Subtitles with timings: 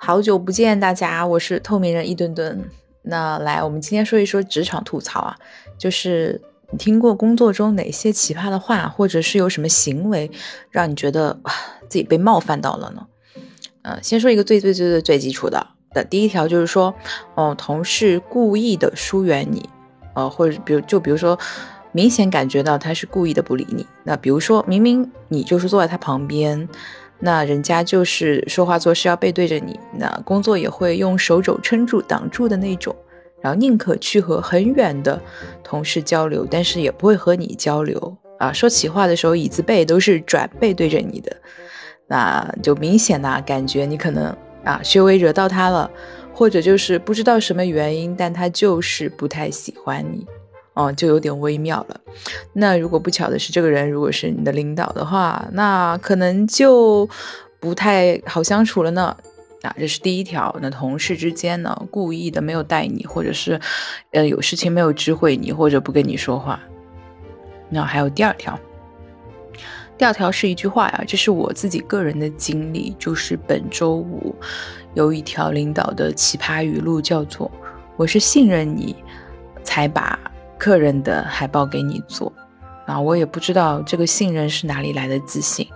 [0.00, 2.64] 好久不见，大家，我是透明人一吨吨。
[3.02, 5.36] 那来，我们今天说一说职场吐槽啊，
[5.76, 6.40] 就是
[6.70, 10.30] 你听过工作中哪些奇葩的话，或者是有什么行为
[10.70, 11.38] 让你觉得
[11.88, 13.06] 自己被冒犯到了呢？
[13.82, 16.94] 嗯，先说一个最最最最最基础的的第一条，就是说，
[17.34, 19.68] 哦，同事故意的疏远你，
[20.14, 21.36] 呃，或者比如就比如说，
[21.90, 23.84] 明显感觉到他是故意的不理你。
[24.04, 26.68] 那比如说明明你就是坐在他旁边。
[27.20, 32.94] 那人家就是说话做事要背对着你，那工作也会用手肘撑住挡住的那种，
[33.40, 35.20] 然后宁可去和很远的
[35.64, 38.52] 同事交流，但是也不会和你交流啊。
[38.52, 41.36] 说起话的时候，椅子背都是转背对着你的，
[42.06, 45.90] 那就明显呐感觉你可能啊，稍微惹到他了，
[46.32, 50.24] 或者就是不知道什么原因，但他就是不太喜欢你。
[50.78, 52.00] 哦，就有点微妙了。
[52.52, 57.08] 那如果不巧的是，这个人如果是你的领导的话，那可能就
[57.58, 59.16] 不太好相处了呢。
[59.62, 60.56] 啊，这是第一条。
[60.62, 63.60] 那同事之间呢，故意的没有带你，或者是
[64.12, 66.60] 呃有事情没有知会你，或者不跟你说话。
[67.68, 68.56] 那还有第二条，
[69.98, 74.32] 第二条是一句话呀，这是我自己个人的经历，就是本周五
[74.94, 77.50] 有一条领导的奇葩语录，叫做
[77.98, 78.94] “我是信任你
[79.64, 80.16] 才把”。
[80.58, 82.32] 客人的海报给你做，
[82.86, 85.66] 啊，我也不知道这个信任是哪里来的自信，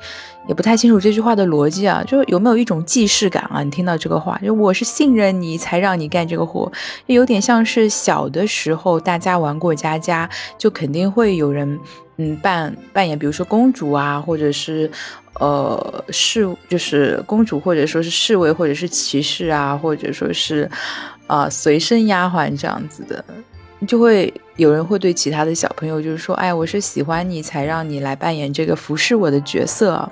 [0.49, 3.63] 也不太清楚这句话的逻辑啊，就有没有一种既视感啊？
[3.63, 6.71] 你听到这个话，就我是信任你才让你干这个活，
[7.07, 11.79] 有点像是小的时候大家玩过家家，就肯定会有人
[12.17, 14.91] 嗯扮扮演，比如说公主啊，或者是
[15.39, 20.69] 呃侍，就是公主或者说是侍卫，或者是骑士啊，或者说是
[21.27, 23.25] 啊随身丫鬟这样子的。
[23.87, 30.11] 就会有人会对其他的小朋友就是说，哎，我是喜欢你才让你来扮演这个服侍我的角色，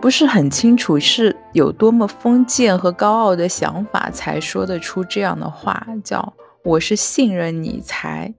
[0.00, 6.32] 不是很清楚是有多么封建和高傲的想法才说得出这样的话，叫
[6.64, 8.32] 我是信任你才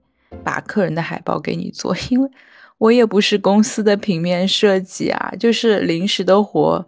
[0.44, 2.30] 把客人的海报给你做，因为
[2.78, 6.86] 我也不是公司的平面设计啊，就是临时的活，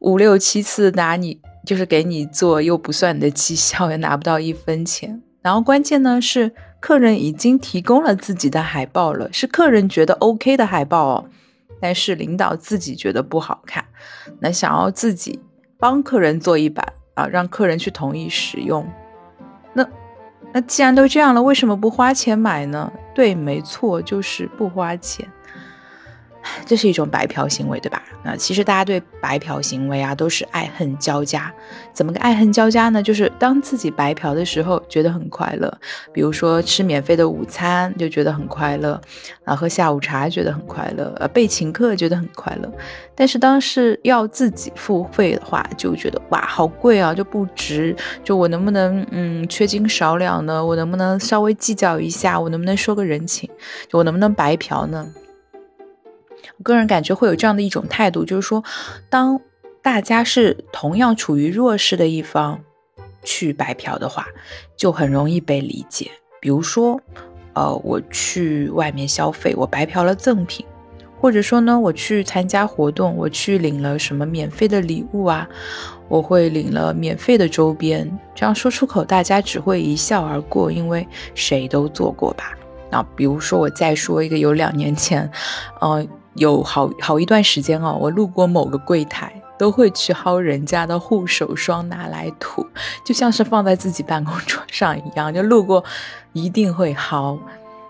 [0.00, 5.22] 五六七次拿你就是给你做，又不算你的绩效，也拿不到一分钱。
[5.42, 11.24] 然后关键呢是客人已经提供了自己的海报了，是客人觉得 OK 的海报哦，
[11.80, 13.84] 但是领导自己觉得不好看，
[14.40, 15.40] 那想要自己
[15.78, 18.86] 帮客人做一版啊，让客人去同意使用。
[19.74, 19.86] 那
[20.52, 22.92] 那既然都这样了，为什么不花钱买呢？
[23.14, 25.28] 对，没错，就是不花钱。
[26.66, 28.02] 这是一种白嫖行为，对吧？
[28.24, 31.52] 那其实大家对白嫖行为啊，都是爱恨交加。
[31.92, 33.02] 怎么个爱恨交加呢？
[33.02, 35.72] 就是当自己白嫖的时候，觉得很快乐，
[36.12, 39.00] 比如说吃免费的午餐就觉得很快乐，
[39.44, 42.70] 啊，喝下午茶觉得很快乐，呃，被请客觉得很快乐。
[43.14, 47.94] 但是当是要自己付费的话，就觉得哇，好贵啊，就不值。
[48.24, 50.64] 就我能不能嗯缺斤少两呢？
[50.64, 52.40] 我能不能稍微计较一下？
[52.40, 53.48] 我能不能说个人情？
[53.88, 55.06] 就我能不能白嫖呢？
[56.58, 58.62] 我个人感觉会有这样的一种态度，就是说，
[59.08, 59.40] 当
[59.80, 62.60] 大家是同样处于弱势的一方
[63.24, 64.26] 去白嫖的话，
[64.76, 66.10] 就很容易被理解。
[66.40, 67.00] 比如说，
[67.54, 70.64] 呃，我去外面消费，我白嫖了赠品，
[71.20, 75.48] 或者说呢，我去参加活动，我去领了什么免费的礼物啊，
[76.08, 82.52] 我会领了免费的周边，这样说出口，大家只会一笑而过，因为谁都做过吧。
[82.90, 85.28] 那比如说，我再说一个，有两年前，
[85.80, 86.08] 嗯。
[86.34, 92.66] 有好好一段时间哦，我路过某个柜台，都会去薅人家的护手霜拿来涂，
[93.04, 95.84] 就像是放在自己办公 桌上一样，就路过
[96.32, 97.38] 一定会薅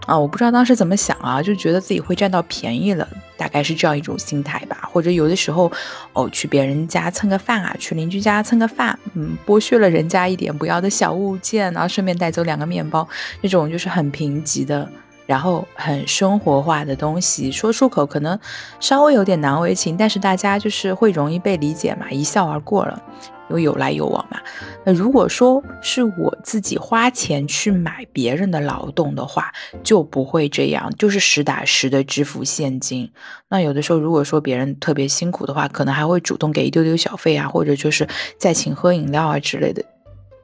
[0.07, 0.19] 啊！
[0.19, 4.89] 我不知道当时怎么想啊，就觉得自己会占到便宜了，大概是这样一种心态吧。
[4.93, 5.71] 或者有的时候
[6.13, 13.09] 哦，去别人家蹭个饭啊，去邻居家蹭个饭，嗯，剥削了人家一点不要的小物件，然后顺便带走两个面包，
[13.41, 14.89] 这种就是很贫瘠的。
[15.27, 18.39] 然后很生活化的东西说出口可能
[18.81, 23.03] 稍微有点难为情，但是大家就是会容易被理解嘛，一笑而过了，
[23.49, 24.39] 因为有来有往嘛。
[24.85, 29.53] 那如果说是我自己花钱去买别人的劳动的话，
[29.85, 33.11] 就不会这样，就是实打实的支付现金。
[33.49, 38.07] 那有的时候如果说别人特别辛苦的话，可能还会主动给一丢丢小费啊，或者就是
[38.39, 39.85] 再请喝饮料啊之类的。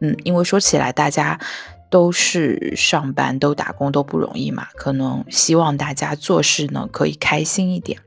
[0.01, 1.39] 嗯，因为说起来大家。
[1.91, 4.67] 都是上班，都打工，都不容易嘛。
[4.75, 8.01] 可能希望大家做事呢可以开心一点。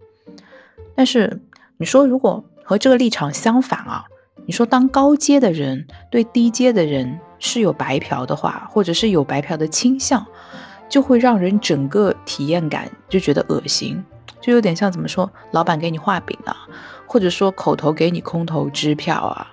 [0.96, 1.42] 但是
[1.78, 4.06] 你说，如果和这个立场相反啊，
[4.46, 10.26] 你说当高阶的人对低阶的人是有白嫖的话，或者是有白嫖的倾向，
[10.88, 14.04] 就会让人整个体验感就觉得恶心，
[14.40, 16.56] 就有点像怎么说，老板给你画饼啊，
[17.08, 19.51] 或者说口头给你空头支票啊。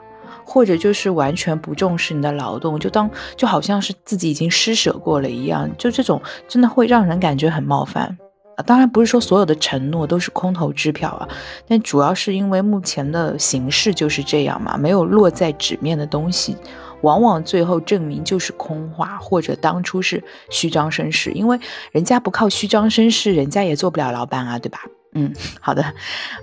[0.49, 8.17] 或者就是完全不重视你的劳动，就当就好像是自己已经施舍过了一样，就这种真的会让人感觉很冒犯。
[8.65, 11.29] 当然不是说所有的承诺都是空头支票啊，
[11.69, 16.57] 但主要是因为目前的形势就是这样嘛，没有落在纸面的东西。
[17.03, 21.61] 往往最后证明就是空话，或者当初是虚张声势，因为
[21.93, 24.81] 人家不靠虚张声势，人家也做不了老板啊，对吧？
[25.13, 25.85] 嗯，好的，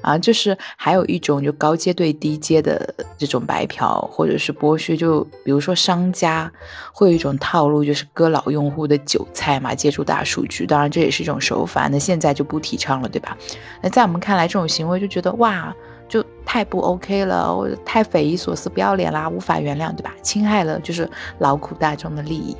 [0.02, 6.52] 啊，就是还有一种就高阶对低阶的这种白嫖或者是剥削，就比如说商家
[6.92, 13.38] 会有一种套路，就是割老用户的韭菜嘛，借助大数据，当然这也是一种手法，那现在就不提倡了，对吧？
[13.82, 15.74] 那在我们看来，这种行为就觉得哇。
[16.08, 20.14] 就太不 OK 了，我太匪夷所思、不要脸啦，无法原谅，对吧？
[20.22, 21.10] 侵害了就是
[21.40, 22.56] 劳苦大众的利益。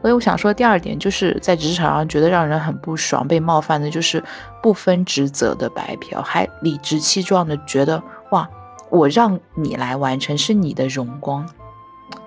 [0.00, 4.22] 所以我想说，第二点就是在职场上觉得让人很不爽、被冒犯的，就是
[4.68, 8.46] 不分职责的白嫖，还理直气壮的觉得哇，
[8.90, 11.48] 我让你来完成是你的荣光，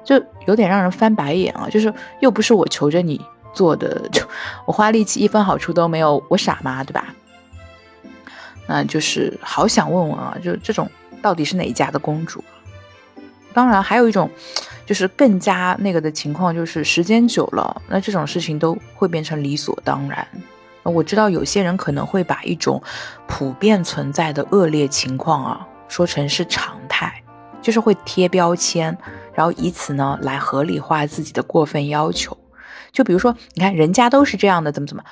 [0.04, 1.70] 就有点让人翻白眼啊！
[1.70, 3.22] 就是又不是我求着你
[3.54, 4.24] 做的， 就
[4.66, 6.84] 我花力气一分好处都没有，我傻吗？
[6.84, 7.14] 对吧？
[8.66, 10.90] 那就是好想问问啊，就这种
[11.22, 12.44] 到底是哪一家的公主？
[13.54, 14.28] 当然，还有一种
[14.88, 20.28] 就是更加那个的情况，就是时间久了，那这种事情都会变成理所当然。
[20.84, 22.82] 我知道有些人可能会把一种
[23.28, 27.22] 普遍存在的恶劣情况啊，说成是常态，
[27.62, 28.98] 就是会贴标签，
[29.34, 32.38] 然后以此呢来合理化自己的过分要求。
[32.92, 35.04] 就比如说，你看人家都是这样的，怎么怎么。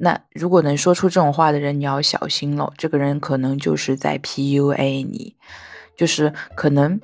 [0.00, 2.72] 那如果能说出这种话的人，你要小心了。
[2.78, 5.34] 这个人可能就是在 PUA 你，
[5.96, 7.00] 就是可能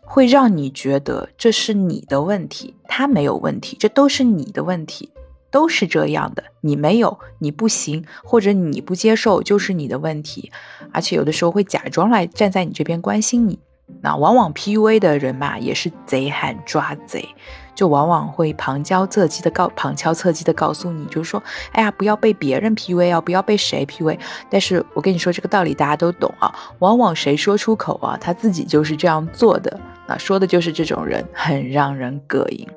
[0.00, 5.10] 会让你觉得这是你的问题，他没有问题，这都是你的问题，
[5.50, 6.44] 都是这样的。
[6.60, 10.50] 你没有，你不行，或者你不接受，就是你的问题。
[10.92, 13.58] 而且有的时候会假装来站在你这边关心你。
[14.02, 17.26] 那往往 PUA 的人嘛，也是贼喊抓贼。
[17.74, 21.40] 就往往会旁敲侧击的告旁敲侧击的告诉你，就是说，
[21.70, 24.18] 哎呀，不要被别人 PUA 啊，不要被谁 PUA。
[24.50, 26.52] 但是我跟你说这个道理，大家都懂啊。
[26.80, 29.78] 往往谁说出口啊，他自己就是这样做的。
[30.08, 32.68] 那说的就是这种人，很让人膈应。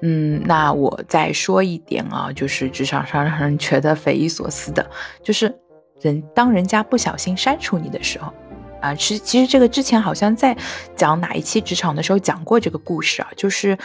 [0.00, 4.88] 嗯，那我再说一点啊，就是职场上让人觉得匪夷所思的，
[5.22, 5.52] 就是
[6.00, 8.32] 人当人家不小心删除你的时候。
[8.80, 10.56] 啊，其其实这个之前好像在
[10.94, 13.76] 讲哪一期职场的时候讲过这个故事啊，就是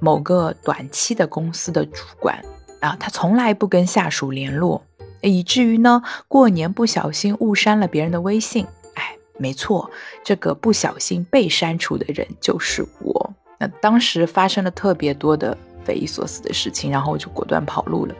[0.00, 2.36] 某个短期的公司的主管
[2.80, 4.82] 啊，他从来不跟下属联络，
[5.20, 8.66] 以至于呢过年不小心误删了别人的微信。
[8.94, 9.88] 哎，没错，
[10.24, 13.29] 这个不小心被删除的人就是我。
[13.60, 18.14] 那当时发生了特别多的匪夷所思的事情，然后我就果断跑路了。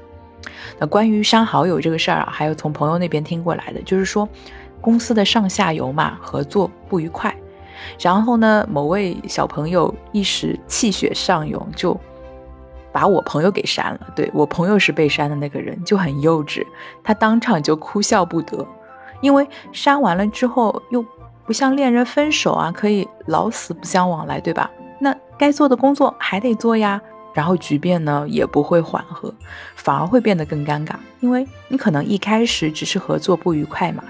[0.79, 4.29] 那关于删好友这个事儿啊，还有从朋友那边听过来的，就是说。
[4.83, 7.37] 公司的上下游嘛，合作不愉快，
[8.01, 11.95] 然后呢，某位小朋友一时气血上涌，就
[12.91, 14.01] 把我朋友给删了。
[14.17, 16.67] 对我朋友是被删的那个人，就很幼稚，
[17.05, 18.67] 他当场就哭笑不得，
[19.21, 21.05] 因为删完了之后又
[21.45, 24.71] 不像恋人分手啊，可以老死不相往来，对吧？
[25.41, 27.01] 该做的工作还得做呀，
[27.33, 29.33] 然后局面呢也不会缓和，
[29.75, 34.05] 反而会变得更尴尬，因为你可能一开始只是合作不愉快嘛。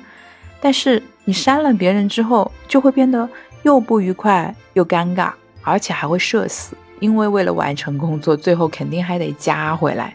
[0.61, 3.29] 但是你删了别人之后，就会变得
[3.63, 5.31] 又不愉快又尴尬，
[5.63, 10.13] 而且还会社死，因为为了完成工作，最后肯定还得加回来。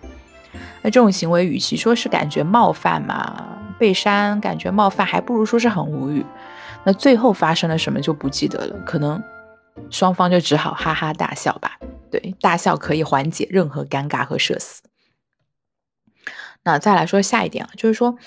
[0.82, 3.42] 那这种行为，与其说是感觉冒犯嘛，
[3.80, 6.26] 被删感觉冒犯，还不如说是很无语。
[6.84, 9.24] 那最后发生了什么就不记得了，可能
[9.90, 11.80] 双方就只好哈哈大笑吧。
[12.12, 14.82] 对，大笑可以缓解任何尴尬和社死。
[16.64, 18.18] 那再来说下一点啊，就是说，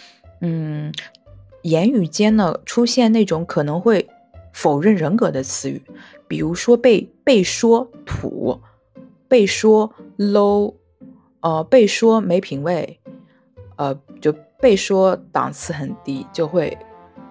[0.40, 0.92] 嗯。
[1.62, 4.08] 言语间呢出现那种可能会
[4.52, 5.82] 否认人格的词语，
[6.28, 8.60] 比如说被被说土，
[9.26, 10.76] 被说 low，
[11.40, 13.00] 呃，被说没品位，
[13.76, 16.78] 呃，就被说档次很低，就会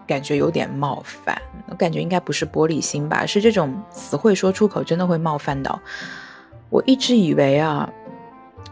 [0.07, 1.39] 感觉有点冒犯。
[1.67, 5.79] 我感觉应该不是玻璃心吧，是这种词汇说出口真的会冒犯到。
[6.69, 7.87] 我一直以为啊。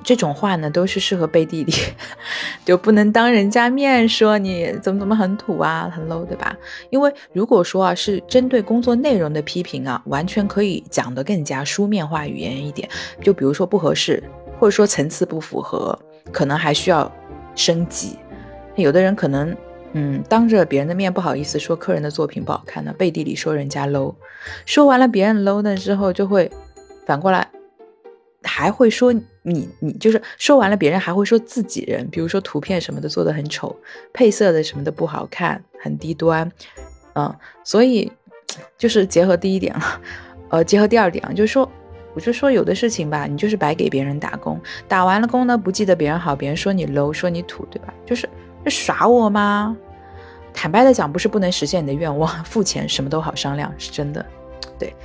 [0.04, 1.74] 这种话呢，都是适合背地里，
[2.63, 6.56] 就不能当人家面说你怎么怎么很土啊，很 low，对吧？
[6.92, 12.88] 因为如果说啊是针对工作内容的批评啊，完全可以讲得更加书面化语言一点。
[13.20, 14.22] 就比如说不合适，
[14.60, 15.98] 或者说层次不符合，
[16.32, 17.12] 可能还需要
[17.56, 18.20] 升级。
[18.75, 19.58] 有的人可能
[19.97, 24.13] 嗯当着别人的面不好意思说客人的作品不好看呢，背地里说人家 low，
[24.65, 26.51] 说完了别人 low 的之后，就会
[27.05, 27.47] 反过来。
[28.47, 29.11] 还会说
[29.41, 33.75] 你你就是说完了，别人还会说自己人，比如说图片什么的做的很丑，
[34.13, 36.51] 配色的什么的不好看，很低端，
[37.15, 38.11] 嗯，所以
[38.77, 40.01] 就是结合第一点了，
[40.49, 41.67] 呃，结合第二点啊，就是说，
[42.13, 47.91] 我就说有的事情吧，你就是白给别人打工，打完了工呢，不记得别人好，别人说你 low，说你土，对吧？
[48.05, 48.29] 就是
[48.65, 49.75] 是耍我吗？
[50.55, 54.25] 坦白的讲，不是不能实现你的愿望， 付钱什么都好商量，是真的。
[54.79, 54.95] 对，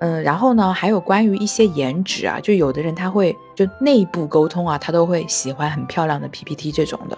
[0.00, 7.16] 嗯，然后呢，还有关于一些颜值啊，就有的人他会就内部沟通啊，他都会喜欢很漂亮的 PPT 这种的。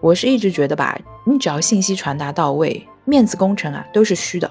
[0.00, 4.50] 我是一直觉得吧，你只要信息传达到位，面子工程啊都是虚的。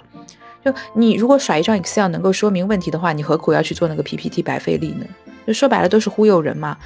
[0.63, 5.05] 就你如果甩一张 Excel 能够说明问题的话，你何苦要去做那个 PPT 白费力呢？
[5.47, 6.77] 就说白了都是忽悠人嘛。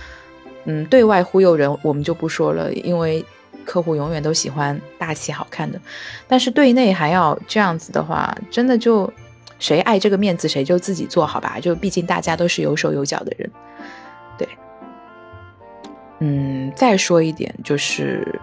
[0.65, 3.25] 嗯，对外忽悠人我们就不说了，因为。
[3.65, 5.79] 客户永远都喜欢大气好看的，
[6.27, 9.11] 但是对内还要这样子的话，真的就
[9.59, 11.57] 谁爱这个面子谁就自己做好吧。
[11.61, 13.49] 就毕竟大家都是有手有脚的人，
[14.37, 14.47] 对。
[16.19, 18.39] 嗯，再说一点，就是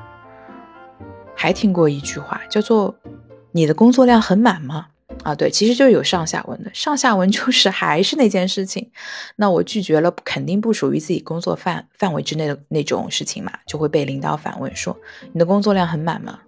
[1.35, 2.95] 还听过一句话，叫做
[3.53, 4.89] “你的工作量很满吗？”
[5.31, 8.91] 啊，对，其实就是有上下文的，上下文 就是还是那件事情。
[9.37, 14.97] 那我拒绝了，肯定不属于自己工作范范围之内的那种事情嘛，就会被领导反问说
[15.33, 16.41] ：“你的工作量很满吗？”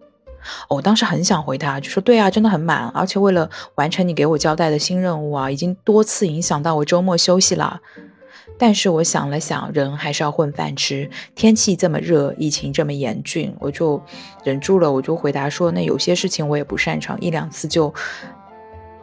[0.69, 7.81] 我当时很想回他，就说：“对啊，真的很满，而且为了完成你给我交代的新任务啊，已经多次影响到我周末休息了。”
[8.59, 14.01] 但是我想了想，人还是要混饭吃，天气这么热，疫情这么严峻，我就
[14.45, 17.93] 忍住了，我就回答说：“那有些事情我也不擅长，一两次就。”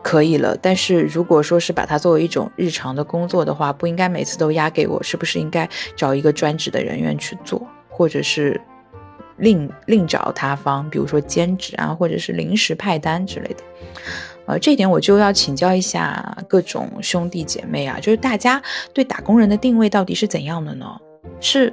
[0.09, 8.59] 可以了，但是如果说是把它作为一种日常的工作的话，不应该每次都压给我，是不是应该找一个专职的人员去做，或者是
[9.37, 13.63] 另另找他方，比如说兼职啊，或者是临时派单之类的。
[14.47, 18.59] 呃，这点我就要请教一下各种兄弟姐妹啊，就是大家
[18.91, 20.87] 对打工人的定位到底是怎样的呢？
[21.39, 21.71] 是？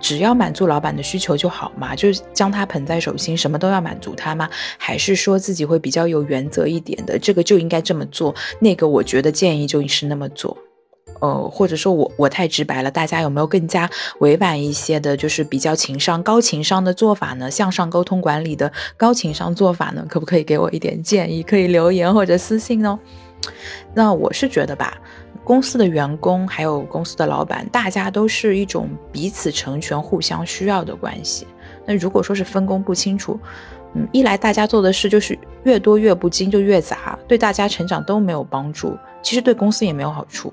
[0.00, 4.48] 只要满足老板的需求就好嘛，就是将他捧在手心，什么都要满足他吗？
[4.76, 10.58] 还是说自己会比较有原则一点的，这个就应该这么做，那个我觉得建议就是那么做，
[11.20, 17.48] 呃，或者说我我太直白了，大家有没有更加委婉一些的，就是比较情商高情商的做法呢？
[17.48, 20.04] 向上沟通管理的高情商做法呢？
[20.08, 21.42] 可不可以给我一点建议？
[21.44, 22.98] 可以留言或者私信哦。
[23.94, 24.98] 那我是觉得吧。
[25.44, 31.46] 公司的员工还有公司的老板，大家都是一种彼此成全、互相需要的关系。
[31.84, 33.38] 那如果说是分工不清楚，
[33.94, 40.52] 嗯，一来大家做的事就是越多越不精，就越杂，对大家成长都没有帮助，其实对公司也没有好处。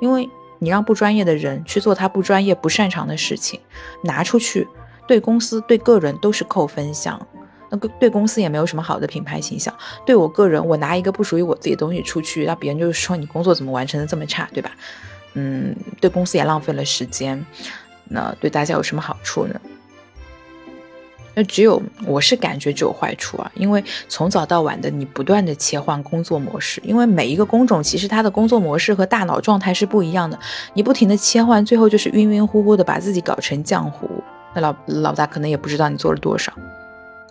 [0.00, 3.58] 因为你让不专业的人去做他不专业、不擅长的事情，
[4.04, 4.68] 拿出去，
[5.06, 7.26] 对公司、对个人都是扣分项。
[7.70, 9.72] 那个对公司也没有什么好的品牌形象，
[10.04, 14.72] 对我个人，我拿一个不属于我自己的东西出去，那别人就是说你工作怎么完成的这么差，对吧？
[15.34, 17.46] 嗯，对公司也浪费了时间，
[18.08, 19.60] 那对大家有什么好处呢？
[21.32, 30.36] 那只有我是感觉只有坏处啊，因为从早到晚的你不断的切换工作模式，因为每一个工种其实它的工作模式和大脑状态是不一样的，
[30.74, 34.10] 你不停的切换，最后就是晕晕乎乎的把自己搞成浆糊，
[34.54, 36.52] 那老老大可能也不知道你做了多少。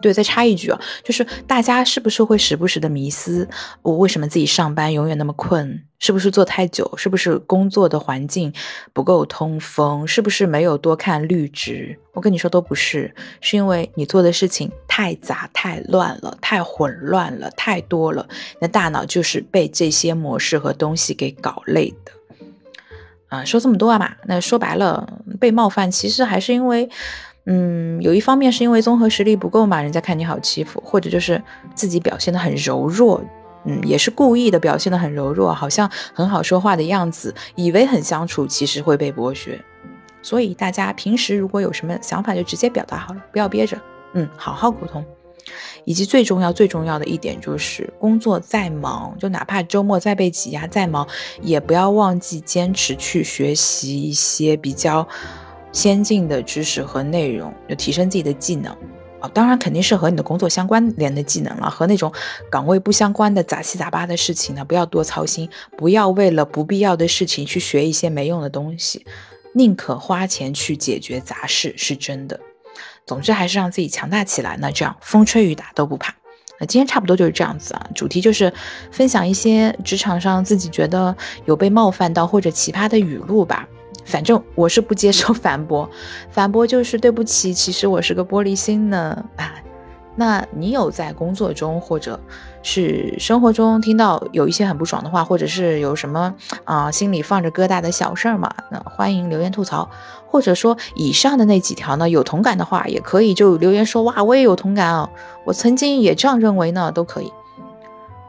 [0.01, 3.47] 对，再插一句啊，就是大家是不是会时不时的迷思，
[3.81, 5.83] 我为什么自己上班永远那么困？
[5.99, 6.89] 是不是坐太久？
[6.95, 8.53] 是不是工作的环境
[8.93, 10.07] 不够通风？
[10.07, 11.99] 是不是没有多看绿植？
[12.13, 18.25] 我跟你说都不是，是因为你做的事情太杂、太乱了、太混乱了、太多了，
[18.61, 22.11] 那大脑就是被这些模式和东西给搞累的。
[23.27, 25.05] 啊，说这么多啊嘛，那说白了，
[25.39, 26.89] 被冒犯其实还是因为。
[27.51, 31.41] 嗯，有一方面是因为综合实力不够嘛，人家看你好欺负，或者就是
[31.73, 33.19] 自己表现的很柔弱，
[33.65, 39.59] 嗯，也是故意的表现的很柔弱，好像很好说话的样子，以为很相处，其实会被剥削。
[40.21, 43.75] 所以大家平时如果有什么想法，就直接表达好了，不要憋着，
[44.13, 45.03] 嗯，好好沟通。
[45.85, 51.07] 以及最重要、最重要的一点就是，工作再忙，就哪怕周末再被挤压、再忙，
[51.41, 55.07] 也不要忘记坚持去学习一些比较。
[55.71, 58.75] 先进的知识和内容，就提升自己的技能
[59.19, 62.11] 啊，当然肯定是和你的工作相关联的技能了，和那种
[62.49, 69.05] 岗位不相关的杂七杂八的事情呢，不要多操心，不要为了不必要的事情去学一些没用的东西，
[69.53, 72.39] 宁可花钱去解决杂事，是真的。
[73.05, 76.15] 总之还是让自己强大起来，那这样风吹雨打都不怕。
[76.59, 78.53] 那今天差不多就是这样子啊，主题就是
[78.91, 83.67] 分享一些职场上自己觉得有被冒犯到或者奇葩的语录吧。
[84.09, 85.89] 反正我是不接受 反驳，
[86.31, 89.53] 反驳就是对不起，其实我是个玻璃心呢啊。
[90.15, 92.19] 那你有在工作中或者
[92.61, 96.35] 是生活中听到有一些很不爽的话，或者是有什么
[96.65, 98.53] 啊心里放着疙瘩的小事儿吗？
[98.69, 99.89] 那欢迎留言吐槽，
[100.27, 105.09] 或者说以上的那几条呢有同感的话，也可以就留言说哇我也有同感啊，
[105.45, 107.31] 我曾经也这样认为呢，都可以。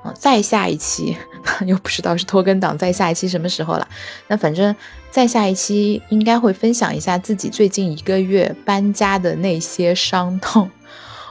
[0.04, 1.16] 嗯，再下一期
[1.66, 3.88] 又不知道是拖更档，再下一期什么时候了？
[4.28, 4.74] 那反正
[5.10, 10.70] 再下一期应该会分享一下自己最近一个月搬家的那些伤痛。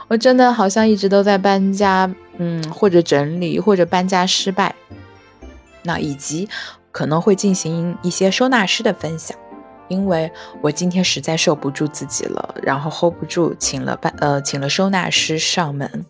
[0.06, 4.74] 我真的好像一直都在搬家，嗯，或者整理，或者搬家失败。
[5.82, 6.48] 那以及
[6.92, 9.36] 可能会进行一些收纳师的分享，
[9.88, 16.04] 因为我今天实在受不住自己了，然后 hold 不住，请了搬呃请了收纳师上门。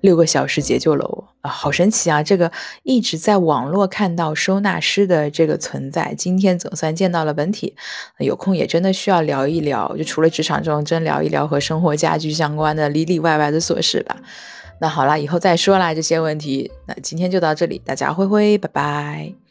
[0.00, 2.22] 六个小时解救了我啊，好神奇啊！
[2.22, 2.50] 这个
[2.82, 7.74] 一直在网络看到收纳师的这个存在，今天总算见到了本体。
[8.18, 14.16] 有空也真的需要聊一聊，就除了职场中，真聊一聊和生活家居相关的里里外外的琐事吧。
[14.80, 16.70] 那好啦，以后再说啦这些问题。
[16.86, 19.49] 那今天就到这里，大家挥挥，拜拜。